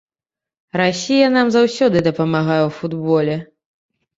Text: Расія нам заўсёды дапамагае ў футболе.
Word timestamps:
Расія 0.81 1.27
нам 1.35 1.47
заўсёды 1.57 1.97
дапамагае 2.09 2.59
ў 2.65 2.69
футболе. 2.79 3.35